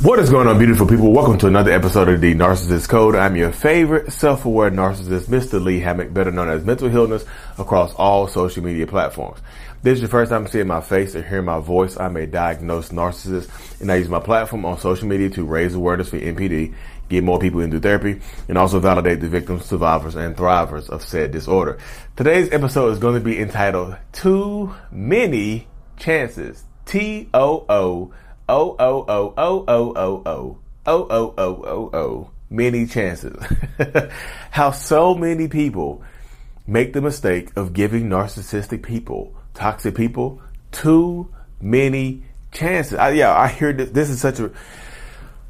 [0.00, 1.10] What is going on, beautiful people?
[1.10, 3.16] Welcome to another episode of the Narcissist Code.
[3.16, 5.60] I'm your favorite self-aware narcissist, Mr.
[5.60, 7.24] Lee Hammock, better known as Mental Healness,
[7.58, 9.40] across all social media platforms.
[9.82, 11.98] This is your first time seeing my face or hearing my voice.
[11.98, 13.50] I'm a diagnosed narcissist,
[13.80, 16.74] and I use my platform on social media to raise awareness for NPD,
[17.08, 21.32] get more people into therapy, and also validate the victims, survivors, and thrivers of said
[21.32, 21.76] disorder.
[22.14, 26.62] Today's episode is going to be entitled Too Many Chances.
[26.86, 28.12] T O O
[28.48, 33.36] O O O O O O O O O O O O many chances.
[34.50, 36.02] How so many people
[36.66, 40.40] make the mistake of giving narcissistic people, toxic people,
[40.72, 42.98] too many chances.
[42.98, 43.90] I, yeah, I hear this.
[43.90, 44.50] This is such a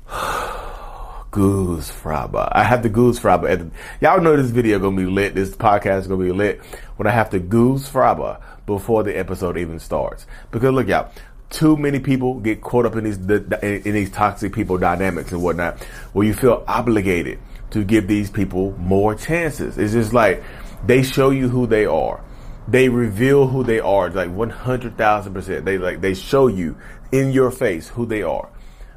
[1.31, 2.49] goosfraba.
[2.53, 3.71] I have the goosfraba.
[4.01, 5.35] Y'all know this video gonna be lit.
[5.35, 6.61] This podcast gonna be lit
[6.97, 10.27] when I have to goosfraba before the episode even starts.
[10.51, 11.11] Because look, y'all,
[11.51, 15.83] too many people get caught up in these in these toxic people dynamics and whatnot,
[16.13, 17.39] where you feel obligated
[17.71, 19.79] to give these people more chances.
[19.79, 20.43] It's just like
[20.87, 22.23] they show you who they are.
[22.67, 25.65] They reveal who they are, like one hundred thousand percent.
[25.65, 26.77] They like they show you
[27.13, 28.51] in your face who they are,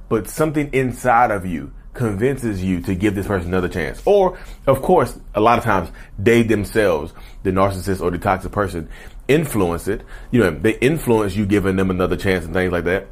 [0.09, 4.02] but something inside of you convinces you to give this person another chance.
[4.05, 8.88] Or, of course, a lot of times they themselves, the narcissist or the toxic person,
[9.33, 10.01] influence it.
[10.31, 13.07] You know, they influence you giving them another chance and things like that.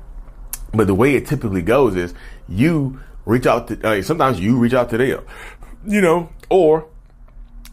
[0.73, 2.13] But the way it typically goes is
[2.47, 5.23] you reach out to, uh, sometimes you reach out to them,
[5.85, 6.87] you know, or,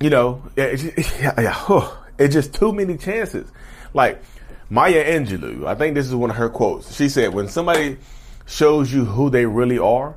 [0.00, 0.84] you know, it's,
[2.18, 3.50] it's just too many chances.
[3.92, 4.22] Like
[4.70, 6.94] Maya Angelou, I think this is one of her quotes.
[6.94, 7.98] She said, when somebody
[8.46, 10.16] shows you who they really are,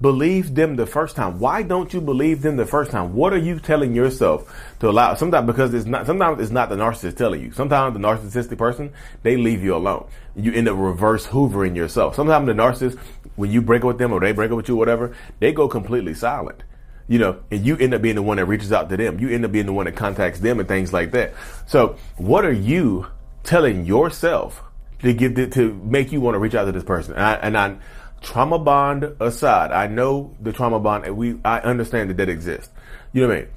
[0.00, 1.38] believe them the first time.
[1.38, 3.14] Why don't you believe them the first time?
[3.14, 5.14] What are you telling yourself to allow?
[5.14, 6.06] Sometimes because it's not.
[6.06, 7.52] Sometimes it's not the narcissist telling you.
[7.52, 8.92] Sometimes the narcissistic person
[9.22, 10.08] they leave you alone.
[10.34, 12.14] You end up reverse hoovering yourself.
[12.14, 12.98] Sometimes the narcissist,
[13.36, 15.68] when you break up with them or they break up with you, whatever, they go
[15.68, 16.62] completely silent.
[17.08, 19.18] You know, and you end up being the one that reaches out to them.
[19.18, 21.34] You end up being the one that contacts them and things like that.
[21.66, 23.08] So, what are you
[23.42, 24.62] telling yourself
[25.00, 27.14] to give it to make you want to reach out to this person?
[27.14, 27.76] And I, and I
[28.20, 32.70] trauma bond aside, I know the trauma bond, and we I understand that that exists.
[33.12, 33.48] You know what I mean?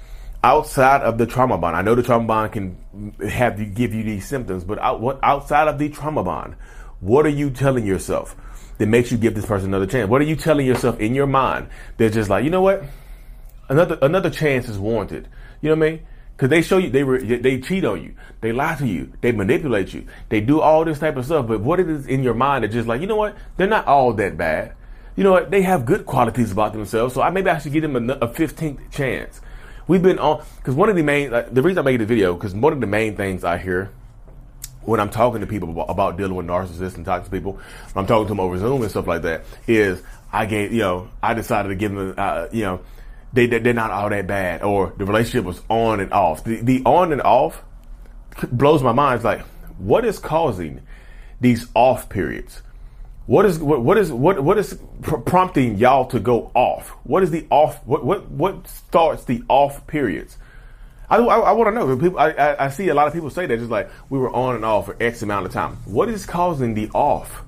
[0.44, 4.04] Outside of the trauma bond, I know the trauma bond can have you give you
[4.04, 6.56] these symptoms, but out, what outside of the trauma bond,
[7.00, 8.36] what are you telling yourself
[8.78, 10.10] that makes you give this person another chance?
[10.10, 12.84] What are you telling yourself in your mind that's just like, you know what?
[13.70, 15.28] Another another chance is warranted.
[15.62, 16.00] You know what I mean?
[16.36, 19.32] Because they show you, they re, they cheat on you, they lie to you, they
[19.32, 21.48] manipulate you, they do all this type of stuff.
[21.48, 23.38] But what it is in your mind is just like, you know what?
[23.58, 24.74] They're not all that bad.
[25.16, 25.52] You know what?
[25.52, 27.14] They have good qualities about themselves.
[27.14, 29.42] So I maybe I should give them a fifteenth chance.
[29.88, 32.34] We've been on because one of the main like, the reason I made the video
[32.34, 33.92] because one of the main things I hear
[34.82, 37.60] when I'm talking to people about, about dealing with narcissists and toxic people,
[37.96, 40.02] I'm talking to them over Zoom and stuff like that, is
[40.32, 42.82] I gave you know I decided to give them uh, you know
[43.34, 46.44] they, they're not all that bad or the relationship was on and off.
[46.44, 47.64] The, the on and off
[48.52, 49.18] blows my mind.
[49.18, 49.42] It's like,
[49.78, 50.82] what is causing
[51.42, 52.62] these off periods?
[53.26, 56.90] What is what, what is what what is pr- prompting y'all to go off?
[57.04, 57.84] What is the off?
[57.86, 60.38] What what what starts the off periods?
[61.10, 61.98] I, I, I want to know.
[61.98, 64.32] People, I, I, I see a lot of people say that just like we were
[64.32, 65.78] on and off for X amount of time.
[65.86, 67.44] What is causing the off?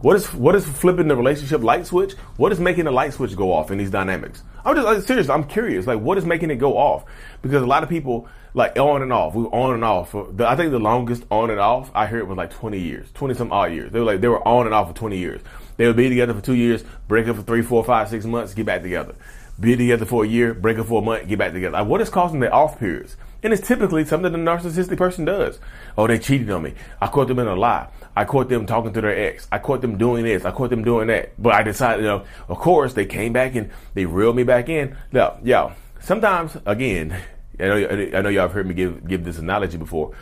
[0.00, 2.12] What is what is flipping the relationship light switch?
[2.36, 4.44] What is making the light switch go off in these dynamics?
[4.64, 5.28] I'm just like, serious.
[5.28, 5.86] I'm curious.
[5.86, 7.04] Like, what is making it go off?
[7.42, 9.34] Because a lot of people like on and off.
[9.34, 10.10] We were on and off.
[10.10, 13.10] For the, I think the longest on and off I heard was like 20 years,
[13.12, 13.92] 20 some odd years.
[13.92, 15.40] They were like they were on and off for 20 years.
[15.76, 18.54] They would be together for two years, break up for three, four, five, six months,
[18.54, 19.14] get back together.
[19.58, 21.72] Be together for a year, break up for a month, get back together.
[21.72, 23.16] Like, what is causing the off periods?
[23.42, 25.58] And it's typically something the narcissistic person does.
[25.96, 26.74] Oh, they cheated on me.
[27.00, 27.88] I caught them in a lie.
[28.14, 29.48] I caught them talking to their ex.
[29.50, 30.44] I caught them doing this.
[30.44, 31.32] I caught them doing that.
[31.40, 34.68] But I decided, you know, of course, they came back and they reeled me back
[34.68, 34.96] in.
[35.12, 37.16] Now, yo, sometimes, again,
[37.58, 40.14] I know, I know y'all have heard me give, give this analogy before.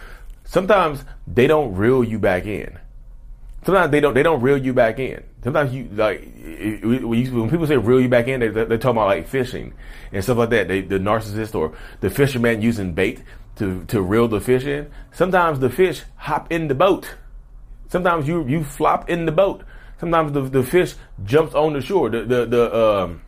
[0.44, 2.78] Sometimes they don't reel you back in.
[3.64, 5.22] Sometimes they don't, they don't reel you back in.
[5.42, 9.28] Sometimes you, like, when people say reel you back in, they, they're talking about like
[9.28, 9.74] fishing
[10.12, 10.68] and stuff like that.
[10.68, 13.22] They, the narcissist or the fisherman using bait
[13.56, 14.90] to, to reel the fish in.
[15.12, 17.14] Sometimes the fish hop in the boat
[17.88, 19.62] Sometimes you you flop in the boat.
[19.98, 20.94] Sometimes the the fish
[21.24, 22.10] jumps on the shore.
[22.10, 23.22] The the the um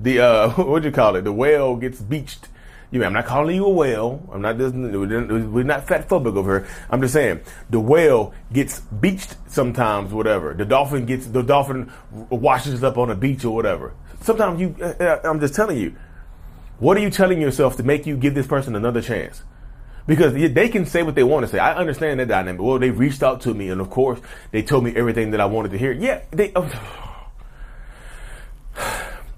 [0.00, 1.22] the uh what do you call it?
[1.22, 2.48] The whale gets beached.
[2.90, 4.26] You I'm not calling you a whale.
[4.32, 4.72] I'm not this.
[4.72, 6.68] We're not fat phobic over here.
[6.90, 10.12] I'm just saying the whale gets beached sometimes.
[10.12, 10.54] Whatever.
[10.54, 13.94] The dolphin gets the dolphin washes up on a beach or whatever.
[14.22, 14.74] Sometimes you.
[14.80, 15.96] Uh, uh, I'm just telling you.
[16.78, 19.42] What are you telling yourself to make you give this person another chance?
[20.08, 21.58] because they can say what they want to say.
[21.58, 22.62] I understand that dynamic.
[22.62, 24.18] Well, they reached out to me, and of course,
[24.50, 25.92] they told me everything that I wanted to hear.
[25.92, 26.52] Yeah, they.
[26.54, 26.68] Uh,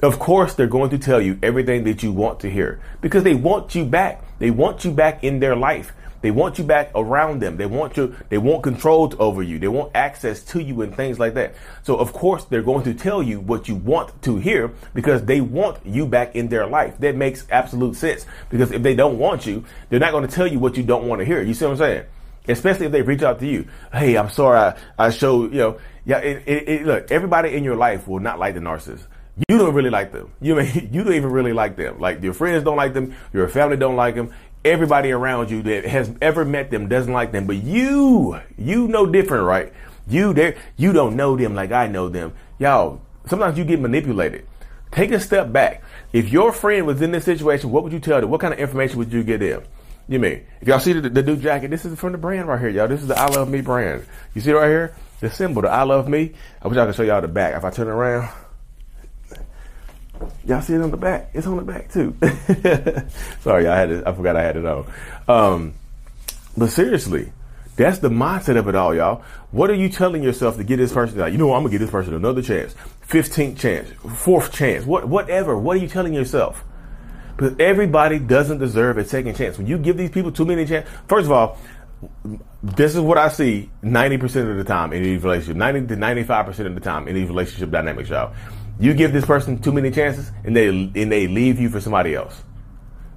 [0.02, 3.34] Of course, they're going to tell you everything that you want to hear because they
[3.34, 4.24] want you back.
[4.38, 5.92] They want you back in their life.
[6.22, 7.58] They want you back around them.
[7.58, 9.58] They want you, they want control over you.
[9.58, 11.54] They want access to you and things like that.
[11.82, 15.42] So of course they're going to tell you what you want to hear because they
[15.42, 16.98] want you back in their life.
[16.98, 20.46] That makes absolute sense because if they don't want you, they're not going to tell
[20.46, 21.42] you what you don't want to hear.
[21.42, 22.04] You see what I'm saying?
[22.48, 23.68] Especially if they reach out to you.
[23.92, 24.58] Hey, I'm sorry.
[24.58, 28.20] I, I showed, you know, yeah, it, it, it, look, everybody in your life will
[28.20, 29.06] not like the narcissist.
[29.48, 30.30] You don't really like them.
[30.40, 31.98] You mean you don't even really like them.
[31.98, 34.32] Like your friends don't like them, your family don't like them,
[34.64, 39.06] everybody around you that has ever met them doesn't like them, but you, you know
[39.06, 39.72] different, right?
[40.06, 42.32] You there, you don't know them like I know them.
[42.58, 44.46] Y'all, sometimes you get manipulated.
[44.90, 45.82] Take a step back.
[46.12, 48.30] If your friend was in this situation, what would you tell them?
[48.30, 49.62] What kind of information would you give them?
[50.08, 52.58] You mean, if y'all see the, the new jacket, this is from the brand right
[52.58, 52.88] here, y'all.
[52.88, 54.04] This is the I Love Me brand.
[54.34, 54.96] You see it right here?
[55.20, 56.32] The symbol, the I Love Me.
[56.60, 57.54] I wish I could show y'all the back.
[57.54, 58.28] If I turn around,
[60.44, 61.30] Y'all see it on the back?
[61.34, 62.16] It's on the back too.
[63.40, 64.06] Sorry, I had it.
[64.06, 64.92] I forgot I had it on.
[65.28, 65.74] Um,
[66.56, 67.32] but seriously,
[67.76, 69.22] that's the mindset of it all, y'all.
[69.52, 71.18] What are you telling yourself to get this person?
[71.18, 75.08] Like, you know, I'm gonna give this person another chance, fifteenth chance, fourth chance, what,
[75.08, 75.56] whatever.
[75.56, 76.62] What are you telling yourself?
[77.36, 79.56] Because everybody doesn't deserve a second chance.
[79.56, 81.58] When you give these people too many chances, first of all,
[82.62, 86.66] this is what I see 90% of the time in these relationships, 90 to 95%
[86.66, 88.34] of the time in these relationship dynamics, y'all.
[88.80, 92.14] You give this person too many chances and they and they leave you for somebody
[92.14, 92.42] else.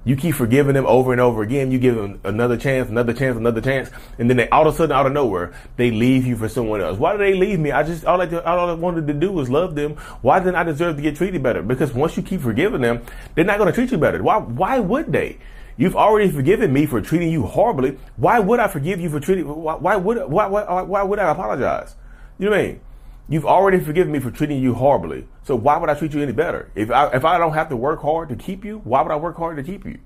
[0.04, 1.70] You keep forgiving them over and over again.
[1.70, 4.76] You give them another chance, another chance, another chance, and then they all of a
[4.76, 6.98] sudden, out of nowhere, they leave you for someone else.
[6.98, 7.72] Why did they leave me?
[7.72, 9.96] I just all I all I wanted to do was love them.
[10.20, 11.62] Why didn't I deserve to get treated better?
[11.62, 13.02] Because once you keep forgiving them,
[13.34, 14.22] they're not going to treat you better.
[14.22, 14.36] Why?
[14.36, 15.38] Why would they?
[15.78, 17.98] You've already forgiven me for treating you horribly.
[18.16, 19.48] Why would I forgive you for treating?
[19.48, 21.96] Why, why would why, why why would I apologize?
[22.38, 22.80] You know what I mean?
[23.28, 25.26] You've already forgiven me for treating you horribly.
[25.44, 26.70] So why would I treat you any better?
[26.74, 29.16] If I, if I don't have to work hard to keep you, why would I
[29.16, 29.98] work hard to keep you?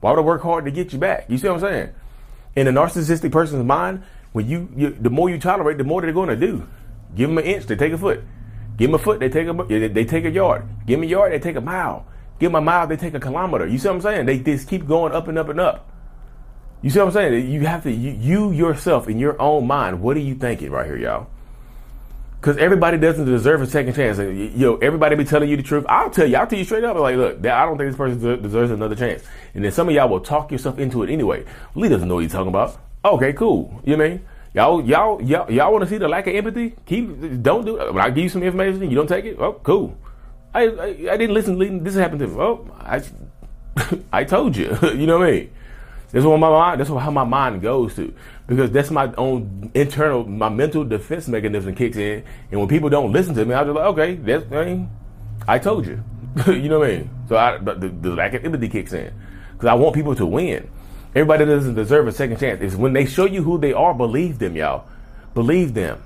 [0.00, 1.26] Why would I work hard to get you back?
[1.28, 1.94] You see what I'm saying?
[2.56, 6.12] In a narcissistic person's mind, when you, you the more you tolerate, the more they're
[6.12, 6.68] going to do.
[7.16, 8.22] Give them an inch, they take a foot.
[8.76, 10.68] Give them a foot, they take a they take a yard.
[10.86, 12.06] Give them a yard, they take a mile.
[12.38, 13.66] Give them a mile, they take a kilometer.
[13.66, 14.26] You see what I'm saying?
[14.26, 15.90] They just keep going up and up and up.
[16.82, 17.50] You see what I'm saying?
[17.50, 20.00] You have to you, you yourself in your own mind.
[20.00, 21.28] What are you thinking right here, y'all?
[22.40, 24.18] Because everybody doesn't deserve a second chance.
[24.18, 25.84] You yo, everybody be telling you the truth.
[25.88, 28.42] I'll tell you, I'll tell you straight up, like, look, I don't think this person
[28.42, 29.24] deserves another chance.
[29.54, 31.44] And then some of y'all will talk yourself into it anyway.
[31.74, 32.78] Lee doesn't know what he's talking about.
[33.04, 33.80] Okay, cool.
[33.84, 34.24] You know mean?
[34.54, 36.74] Y'all, y'all, y'all, y'all want to see the lack of empathy?
[36.86, 37.92] Keep, don't do it.
[37.92, 39.36] When I give you some information, you don't take it.
[39.38, 39.96] Oh, cool.
[40.54, 41.84] I, I, I didn't listen.
[41.84, 42.36] This happened to me.
[42.38, 43.02] Oh, I,
[44.12, 44.76] I told you.
[44.94, 45.50] you know what I mean?
[46.10, 46.80] That's what my mind.
[46.80, 48.14] That's how my mind goes to
[48.46, 52.24] because that's my own internal, my mental defense mechanism kicks in.
[52.50, 54.90] And when people don't listen to me, I'm just like, okay, that's I, mean,
[55.46, 56.02] I told you.
[56.46, 57.10] you know what I mean?
[57.28, 59.12] So I, the, the lack of empathy kicks in
[59.52, 60.70] because I want people to win.
[61.14, 62.60] Everybody doesn't deserve a second chance.
[62.62, 64.86] It's when they show you who they are, believe them, y'all.
[65.34, 66.02] Believe them.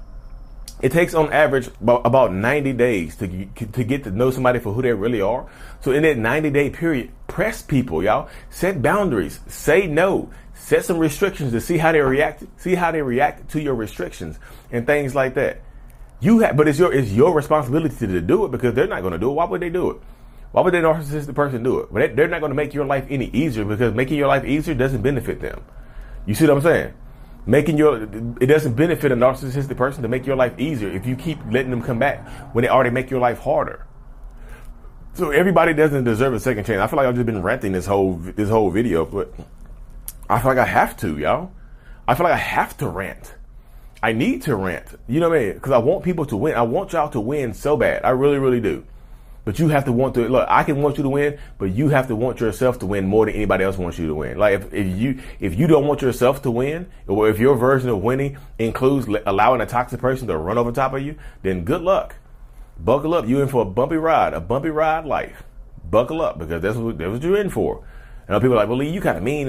[0.83, 4.73] It takes on average about, about 90 days to, to get to know somebody for
[4.73, 5.49] who they really are.
[5.81, 8.29] So in that 90 day period, press people, y'all.
[8.51, 9.39] Set boundaries.
[9.47, 10.31] Say no.
[10.55, 12.45] Set some restrictions to see how they react.
[12.57, 14.39] See how they react to your restrictions
[14.73, 15.61] and things like that.
[16.21, 19.13] You have, but it's your it's your responsibility to do it because they're not going
[19.13, 19.35] to do it.
[19.35, 19.97] Why would they do it?
[20.53, 21.93] Why would a narcissistic person do it?
[21.93, 24.75] But they're not going to make your life any easier because making your life easier
[24.75, 25.65] doesn't benefit them.
[26.27, 26.95] You see what I'm saying?
[27.47, 28.03] Making your
[28.41, 31.71] it doesn't benefit a narcissistic person to make your life easier if you keep letting
[31.71, 33.87] them come back when they already make your life harder.
[35.15, 36.81] So everybody doesn't deserve a second chance.
[36.81, 39.35] I feel like I've just been ranting this whole this whole video, but
[40.29, 41.51] I feel like I have to, y'all.
[42.09, 43.35] I feel like I have to rant.
[44.03, 44.99] I need to rant.
[45.07, 45.55] You know what I mean?
[45.55, 46.55] Because I want people to win.
[46.55, 48.05] I want y'all to win so bad.
[48.05, 48.85] I really, really do.
[49.45, 50.47] But you have to want to look.
[50.49, 53.27] I can want you to win, but you have to want yourself to win more
[53.27, 54.39] than anybody else wants you to win.
[54.39, 57.89] Like if, if you if you don't want yourself to win, or if your version
[57.89, 61.83] of winning includes allowing a toxic person to run over top of you, then good
[61.83, 62.15] luck.
[62.79, 63.27] Buckle up.
[63.27, 65.43] You in for a bumpy ride, a bumpy ride life.
[65.91, 67.85] Buckle up because that's what that's what you're in for.
[68.29, 69.49] And people are like, well, Lee, you kind of mean.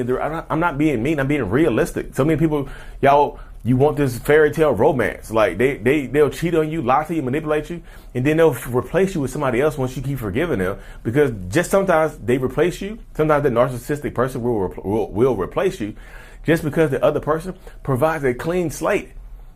[0.49, 1.19] I'm not being mean.
[1.19, 2.15] I'm being realistic.
[2.15, 2.67] So many people,
[3.01, 5.31] y'all you want this fairy tale romance.
[5.31, 7.81] Like they, they, they'll cheat on you, lie to you, manipulate you,
[8.13, 10.79] and then they'll replace you with somebody else once you keep forgiving them.
[11.03, 12.99] Because just sometimes they replace you.
[13.15, 15.95] Sometimes the narcissistic person will, will, will replace you
[16.43, 19.11] just because the other person provides a clean slate.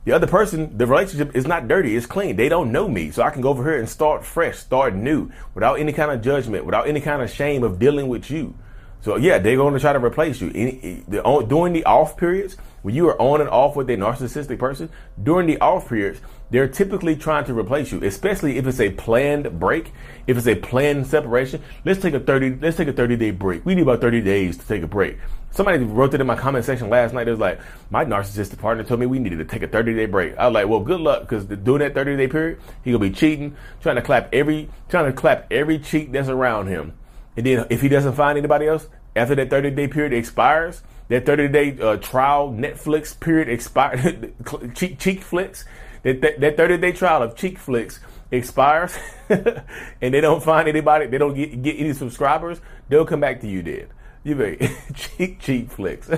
[0.05, 2.37] The other person, the relationship is not dirty, it's clean.
[2.37, 3.11] They don't know me.
[3.11, 6.21] So I can go over here and start fresh, start new, without any kind of
[6.21, 8.55] judgment, without any kind of shame of dealing with you.
[9.01, 10.51] So yeah, they're going to try to replace you.
[10.53, 13.97] Any, eh, the, during the off periods, when you are on and off with a
[13.97, 14.89] narcissistic person,
[15.21, 19.59] during the off periods, they're typically trying to replace you, especially if it's a planned
[19.59, 19.91] break,
[20.27, 21.61] if it's a planned separation.
[21.83, 23.65] Let's take a 30, let's take a 30 day break.
[23.65, 25.17] We need about 30 days to take a break.
[25.51, 27.27] Somebody wrote that in my comment section last night.
[27.27, 30.05] It was like, my narcissistic partner told me we needed to take a 30 day
[30.05, 30.37] break.
[30.37, 33.11] I was like, well, good luck, because during that 30 day period, he gonna be
[33.11, 36.93] cheating, trying to clap every, trying to clap every cheek that's around him.
[37.37, 41.25] And then if he doesn't find anybody else, after that 30 day period expires, that
[41.25, 44.01] 30 day uh, trial Netflix period expires,
[44.75, 45.63] cheek, cheek flicks,
[46.03, 47.99] that, that, that 30 day trial of cheek flicks
[48.31, 48.97] expires
[49.29, 53.47] and they don't find anybody, they don't get, get any subscribers, they'll come back to
[53.47, 53.89] you dead.
[54.23, 54.57] You may
[54.93, 56.09] cheek, cheek flicks.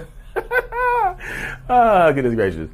[1.69, 2.69] oh, goodness gracious.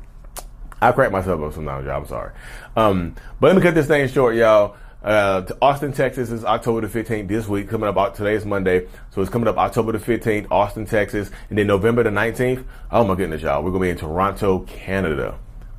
[0.81, 2.01] I crack myself up sometimes, y'all.
[2.01, 2.31] I'm sorry.
[2.75, 4.75] Um, but let me cut this thing short, y'all.
[5.05, 7.69] Uh, Austin, Texas is October the 15th this week.
[7.69, 8.87] Coming up, today is Monday.
[9.11, 11.29] So it's coming up October the 15th, Austin, Texas.
[11.49, 12.65] And then November the 19th.
[12.89, 13.61] Oh my goodness, y'all.
[13.61, 15.37] We're going to be in Toronto, Canada.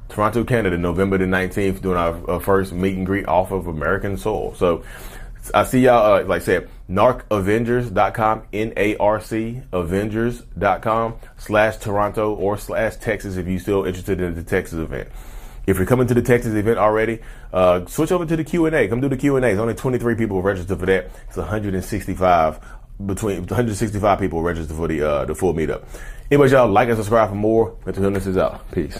[0.09, 4.16] Toronto, Canada, November the 19th, doing our, our first meet and greet off of American
[4.16, 4.54] soil.
[4.54, 4.85] So
[5.52, 13.37] I see y'all, uh, like I said, narcavengers.com, N-A-R-C, avengers.com, slash Toronto or slash Texas
[13.37, 15.09] if you're still interested in the Texas event.
[15.66, 17.20] If you're coming to the Texas event already,
[17.52, 18.87] uh, switch over to the Q and A.
[18.88, 19.49] Come do the Q and A.
[19.49, 21.11] It's only 23 people registered for that.
[21.28, 22.61] It's 165
[23.04, 25.85] between 165 people registered for the uh, the full meetup.
[26.30, 27.76] Anyways, y'all like and subscribe for more.
[27.85, 28.70] Mental Healness is out.
[28.73, 28.99] Peace.